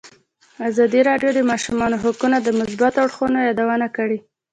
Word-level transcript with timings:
ازادي 0.69 1.01
راډیو 1.09 1.29
د 1.33 1.35
د 1.43 1.47
ماشومانو 1.51 2.01
حقونه 2.03 2.37
د 2.41 2.49
مثبتو 2.59 2.97
اړخونو 3.05 3.37
یادونه 3.47 3.87
کړې. 3.97 4.19